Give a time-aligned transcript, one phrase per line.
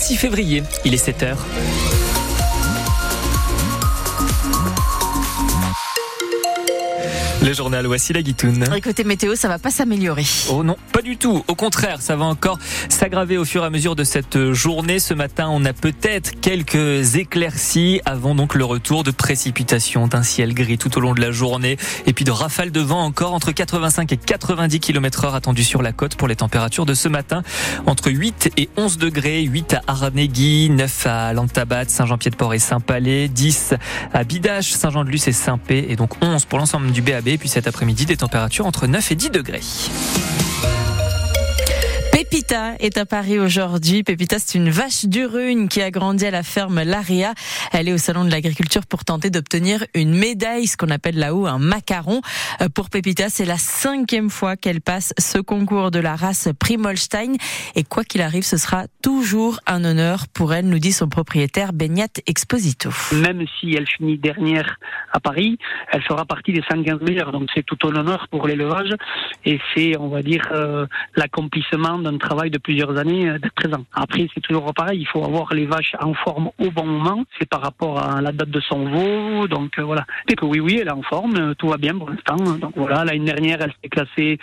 [0.00, 0.62] 26 février.
[0.86, 1.46] Il est 7 heures.
[7.50, 8.64] Le journal, voici la guitoune.
[8.76, 10.24] Écoutez, météo, ça va pas s'améliorer.
[10.50, 11.44] Oh non, pas du tout.
[11.48, 15.00] Au contraire, ça va encore s'aggraver au fur et à mesure de cette journée.
[15.00, 20.54] Ce matin, on a peut-être quelques éclaircies avant donc le retour de précipitations, d'un ciel
[20.54, 21.76] gris tout au long de la journée
[22.06, 25.82] et puis de rafales de vent encore entre 85 et 90 km heure attendues sur
[25.82, 27.42] la côte pour les températures de ce matin.
[27.86, 33.74] Entre 8 et 11 degrés, 8 à Aranegui, 9 à Lantabat, Saint-Jean-Pied-de-Port et Saint-Palais, 10
[34.14, 38.06] à Bidache, Saint-Jean-de-Luz et Saint-Pé et donc 11 pour l'ensemble du BAB puis cet après-midi,
[38.06, 39.62] des températures entre 9 et 10 degrés.
[42.30, 44.04] Pépita est à Paris aujourd'hui.
[44.04, 47.34] Pépita, c'est une vache du Rhône qui a grandi à la ferme Laria.
[47.72, 51.46] Elle est au salon de l'agriculture pour tenter d'obtenir une médaille, ce qu'on appelle là-haut
[51.46, 52.20] un macaron.
[52.60, 57.32] Euh, pour Pépita, c'est la cinquième fois qu'elle passe ce concours de la race Primolstein.
[57.74, 61.72] Et quoi qu'il arrive, ce sera toujours un honneur pour elle, nous dit son propriétaire
[61.72, 62.90] Benyat Exposito.
[63.10, 64.76] Même si elle finit dernière
[65.12, 65.58] à Paris,
[65.90, 67.32] elle fera partie des 115 meilleurs.
[67.32, 68.94] Donc c'est tout un honneur pour l'élevage
[69.44, 73.84] et c'est, on va dire, euh, l'accomplissement d'un travail de plusieurs années euh, d'être présent.
[73.92, 77.24] Après, c'est toujours pareil, il faut avoir les vaches en forme au bon moment.
[77.38, 79.48] C'est par rapport à la date de son veau.
[79.48, 80.04] Donc euh, voilà.
[80.28, 82.36] Et que oui, oui, elle est en forme, euh, tout va bien pour l'instant.
[82.36, 84.38] Donc voilà, l'année dernière, elle s'est classée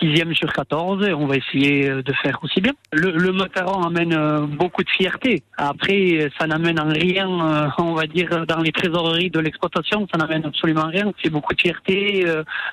[0.00, 2.72] sixième sur 14 et on va essayer de faire aussi bien.
[2.92, 5.42] Le, macaron amène beaucoup de fierté.
[5.56, 7.28] Après, ça n'amène en rien,
[7.78, 11.12] on va dire, dans les trésoreries de l'exploitation, ça n'amène absolument rien.
[11.22, 12.24] C'est beaucoup de fierté,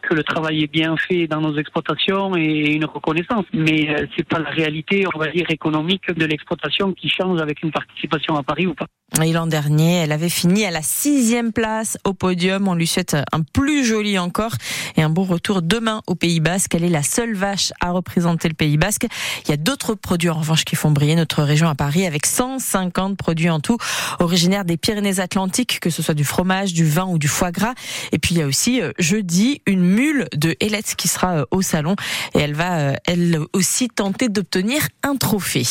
[0.03, 3.45] que le travail est bien fait dans nos exploitations et une reconnaissance.
[3.53, 8.35] Mais pas la réalité, on va dire, économique de l'exploitation qui change avec une participation
[8.35, 8.87] à Paris ou pas.
[9.23, 12.67] Et l'an dernier, elle avait fini à la sixième place au podium.
[12.67, 14.51] On lui souhaite un plus joli encore
[14.97, 16.75] et un bon retour demain au Pays Basque.
[16.75, 19.07] Elle est la seule vache à représenter le Pays Basque.
[19.45, 22.25] Il y a d'autres produits en revanche qui font briller notre région à Paris avec
[22.25, 23.77] 150 produits en tout,
[24.19, 27.75] originaires des Pyrénées-Atlantiques, que ce soit du fromage, du vin ou du foie gras.
[28.11, 31.45] Et puis il y a aussi euh, jeudi une mule de Hélette qui sera euh,
[31.51, 31.95] au salon
[32.35, 35.65] et elle va euh, elle aussi tenter d'obtenir un trophée.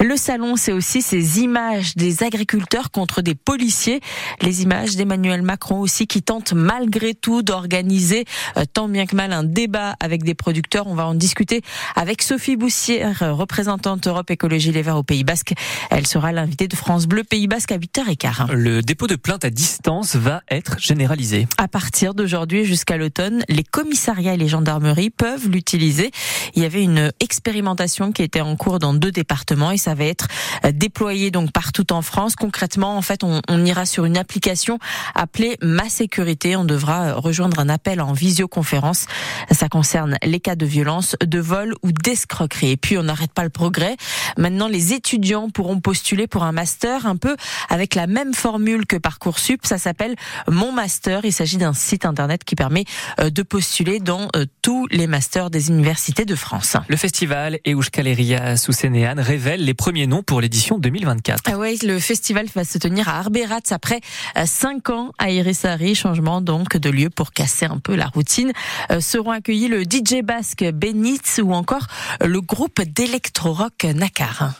[0.00, 4.00] Le salon, c'est aussi ces images des agriculteurs contre des policiers.
[4.42, 8.24] Les images d'Emmanuel Macron aussi qui tente malgré tout d'organiser
[8.56, 10.86] euh, tant bien que mal un débat avec des producteurs.
[10.86, 11.62] On va en discuter
[11.96, 15.54] avec Sophie Boussière, représentante Europe Écologie Les Verts au Pays Basque.
[15.90, 18.52] Elle sera l'invitée de France Bleu Pays Basque à 8h15.
[18.52, 21.48] Le dépôt de plainte à distance va être généralisé.
[21.56, 26.10] À partir d'aujourd'hui jusqu'à l'automne, les commissariats et les gendarmeries peuvent l'utiliser.
[26.54, 27.77] Il y avait une expérimentation
[28.12, 30.26] qui était en cours dans deux départements et ça va être
[30.64, 32.34] euh, déployé donc partout en France.
[32.34, 34.78] Concrètement, en fait, on, on ira sur une application
[35.14, 36.56] appelée Ma Sécurité.
[36.56, 39.06] On devra euh, rejoindre un appel en visioconférence.
[39.50, 42.70] Ça concerne les cas de violence, de vol ou d'escroquerie.
[42.70, 43.96] Et puis, on n'arrête pas le progrès.
[44.36, 47.36] Maintenant, les étudiants pourront postuler pour un master un peu
[47.68, 49.64] avec la même formule que Parcoursup.
[49.64, 50.16] Ça s'appelle
[50.48, 51.24] Mon Master.
[51.24, 52.84] Il s'agit d'un site internet qui permet
[53.20, 54.28] euh, de postuler dans
[54.62, 56.76] tous les masters des universités de France.
[56.88, 61.42] Le festival Euskaleria Sousénéan révèle les premiers noms pour l'édition 2024.
[61.46, 64.00] Ah ouais, le festival va se tenir à Arberatz après
[64.44, 65.94] 5 ans à Irisari.
[65.94, 68.52] Changement donc de lieu pour casser un peu la routine.
[68.90, 71.86] Euh, seront accueillis le DJ basque Benitz ou encore
[72.24, 74.52] le groupe d'électro-rock Nakar.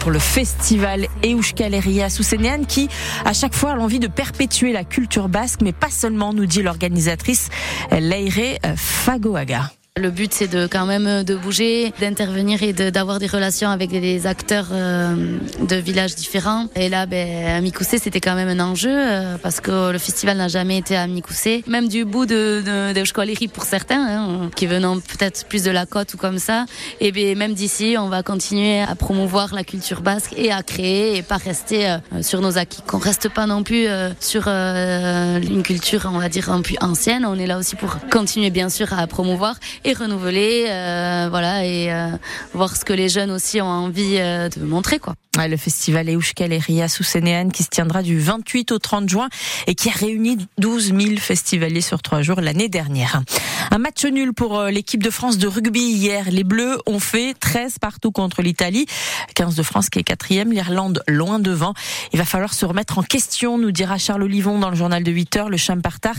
[0.00, 2.88] Pour le festival Euskaleria Sousénéane qui,
[3.24, 6.62] à chaque fois, a l'envie de perpétuer la culture basque, mais pas seulement, nous dit
[6.62, 7.50] l'organisatrice
[7.92, 9.70] Leire Fagoaga.
[9.96, 14.24] Le but, c'est de quand même de bouger, d'intervenir et d'avoir des relations avec des
[14.24, 16.68] acteurs euh, de villages différents.
[16.76, 20.38] Et là, ben, à Mikoussé, c'était quand même un enjeu euh, parce que le festival
[20.38, 21.64] n'a jamais été à Mikoussé.
[21.66, 25.86] Même du bout de, de, de pour certains, hein, qui venant peut-être plus de la
[25.86, 26.66] côte ou comme ça.
[27.00, 31.16] Et ben, même d'ici, on va continuer à promouvoir la culture basque et à créer
[31.16, 32.82] et pas rester euh, sur nos acquis.
[32.86, 33.88] Qu'on reste pas non plus
[34.20, 37.26] sur une culture, on va dire, un peu ancienne.
[37.26, 41.92] On est là aussi pour continuer, bien sûr, à promouvoir et renouveler, euh, voilà, et
[41.92, 42.08] euh,
[42.52, 45.14] voir ce que les jeunes aussi ont envie euh, de montrer, quoi.
[45.48, 49.28] Le festival Euskal et Ria Sousénéane qui se tiendra du 28 au 30 juin
[49.66, 53.22] et qui a réuni 12 000 festivaliers sur trois jours l'année dernière.
[53.70, 56.30] Un match nul pour l'équipe de France de rugby hier.
[56.30, 58.86] Les Bleus ont fait 13 partout contre l'Italie.
[59.34, 61.74] 15 de France qui est quatrième, l'Irlande loin devant.
[62.12, 65.12] Il va falloir se remettre en question, nous dira Charles Olivon dans le journal de
[65.12, 65.48] 8 heures.
[65.48, 66.16] Le Champartard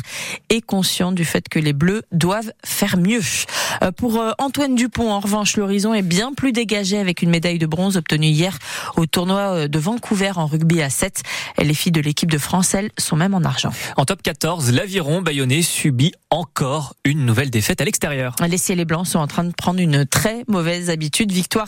[0.49, 3.21] est conscient du fait que les Bleus doivent faire mieux.
[3.83, 7.59] Euh, pour euh, Antoine Dupont, en revanche, l'horizon est bien plus dégagé avec une médaille
[7.59, 8.57] de bronze obtenue hier
[8.97, 11.21] au tournoi de Vancouver en rugby à 7.
[11.59, 13.71] Les filles de l'équipe de France, elles, sont même en argent.
[13.97, 18.35] En top 14, l'aviron bayonnais subit encore une nouvelle défaite à l'extérieur.
[18.47, 21.31] Les ciels et blancs sont en train de prendre une très mauvaise habitude.
[21.31, 21.67] Victoire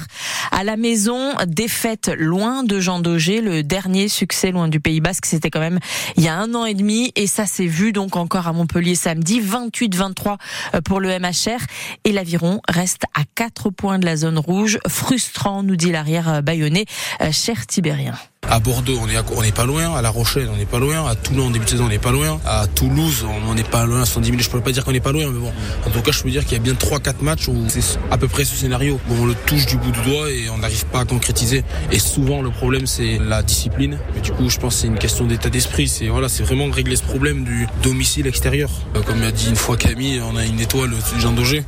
[0.52, 3.42] à la maison, défaite loin de Jean Daugé.
[3.42, 5.80] Le dernier succès loin du Pays Basque, c'était quand même
[6.16, 7.12] il y a un an et demi.
[7.16, 10.38] Et ça s'est vu donc encore à Montpellier samedi, 28-23
[10.86, 11.60] pour le MHR.
[12.06, 14.80] Et l'aviron reste à 4 points de la zone rouge.
[14.88, 16.86] Frustrant, nous dit l'arrière bayonnais,
[17.32, 18.14] cher Tibérien.
[18.50, 19.96] À Bordeaux, on est, on n'est pas loin.
[19.96, 21.08] À La Rochelle, on n'est pas loin.
[21.08, 22.40] À Toulon, en début de saison, on n'est pas loin.
[22.46, 24.02] À Toulouse, on n'est pas loin.
[24.02, 25.52] À 110 000, je peux pas dire qu'on n'est pas loin, mais bon.
[25.88, 27.82] En tout cas, je peux dire qu'il y a bien 3-4 matchs où c'est
[28.12, 29.00] à peu près ce scénario.
[29.10, 31.64] On le touche du bout du doigt et on n'arrive pas à concrétiser.
[31.92, 33.98] Et souvent, le problème, c'est la discipline.
[34.14, 35.88] Mais du coup, je pense que c'est une question d'état d'esprit.
[35.88, 38.70] C'est voilà, c'est vraiment régler ce problème du domicile extérieur.
[38.96, 41.64] Euh, comme a dit une fois Camille, on a une étoile, Jean Daugé,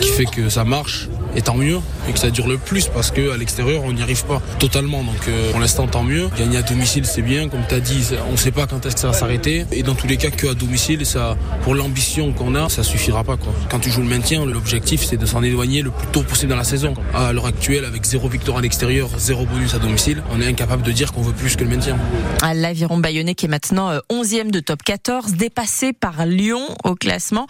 [0.00, 3.10] qui fait que ça marche et tant mieux et que ça dure le plus parce
[3.10, 5.02] que à l'extérieur on n'y arrive pas totalement.
[5.02, 6.28] Donc euh, pour l'instant tant mieux.
[6.38, 7.48] Gagner à domicile c'est bien.
[7.48, 9.66] Comme tu as dit on ne sait pas quand est-ce que ça va s'arrêter.
[9.72, 13.24] Et dans tous les cas que à domicile ça pour l'ambition qu'on a ça suffira
[13.24, 13.36] pas
[13.70, 16.56] quand tu joues le maintien l'objectif c'est de s'en éloigner le plus tôt possible dans
[16.56, 16.94] la saison.
[17.14, 20.82] À l'heure actuelle avec zéro victoire à l'extérieur zéro bonus à domicile on est incapable
[20.82, 21.96] de dire qu'on veut plus que le maintien.
[22.42, 26.94] À l'aviron bayonnais qui est maintenant 11e euh, de top 14 dépassé par Lyon au
[26.94, 27.46] classement.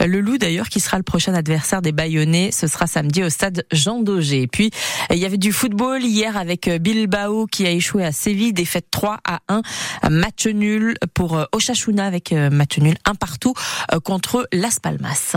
[0.00, 3.64] Euh, le loup d'ailleurs qui sera le prochain adversaire des bayonnais ce sera samedi stade
[3.72, 4.46] Jean Daugé.
[4.46, 4.70] Puis,
[5.10, 9.18] il y avait du football hier avec Bilbao qui a échoué à Séville, défaite 3
[9.24, 9.62] à 1,
[10.10, 13.54] match nul pour Oshachuna avec match nul un partout
[14.04, 15.36] contre Las Palmas.